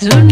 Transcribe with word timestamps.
Do 0.00 0.27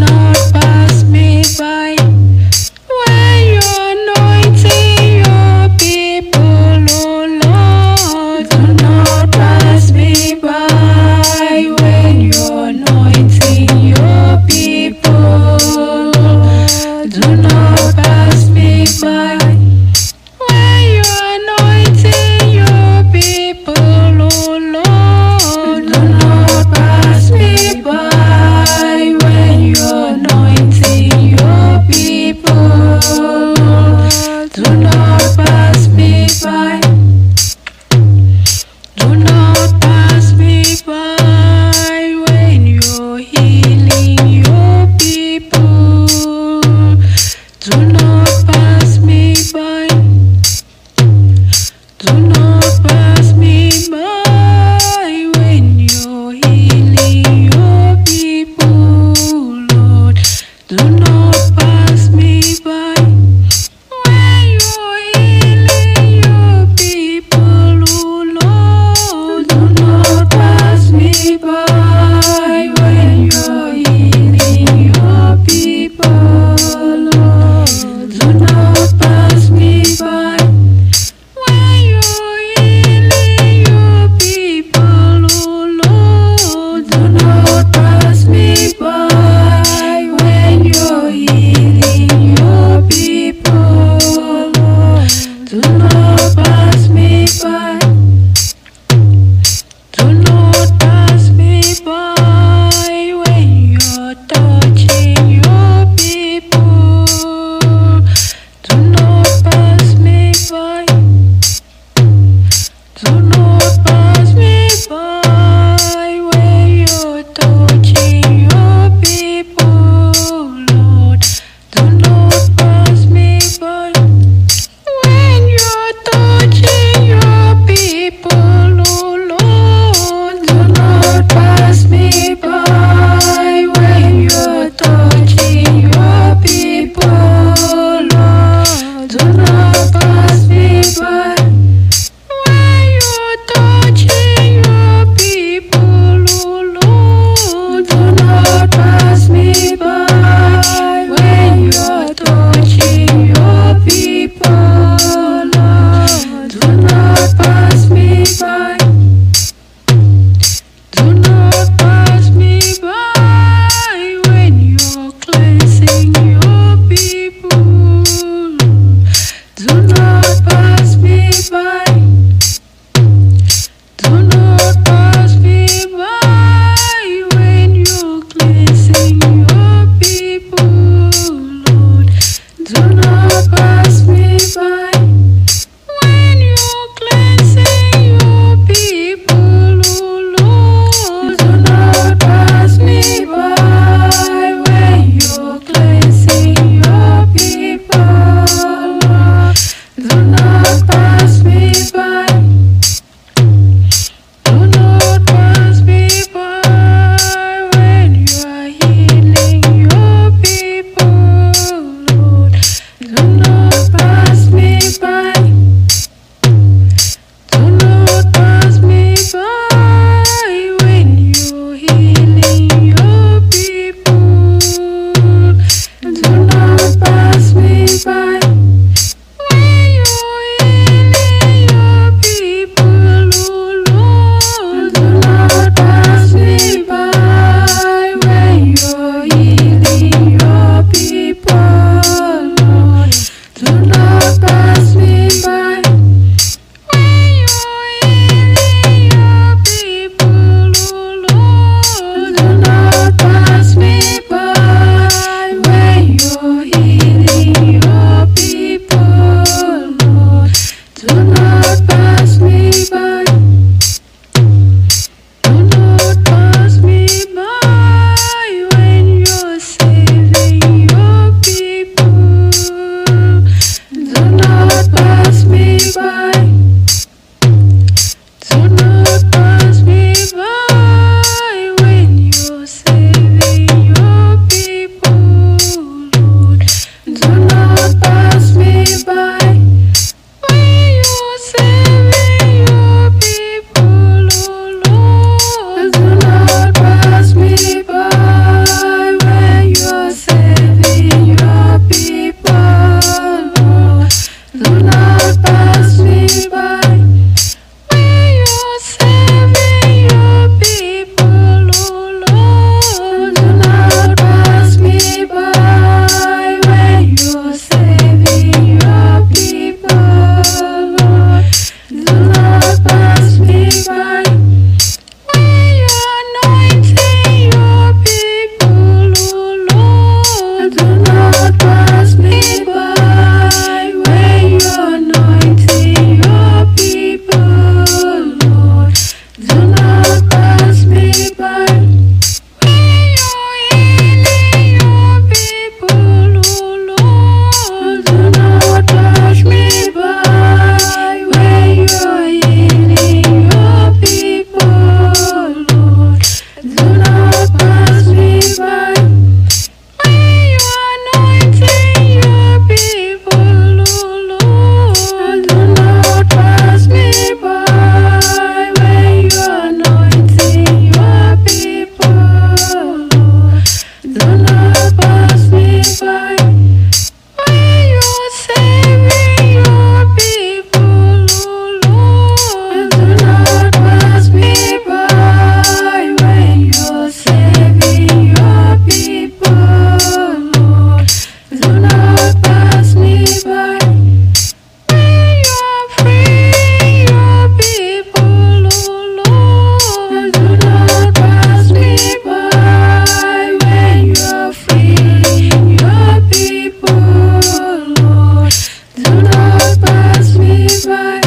my 410.87 411.26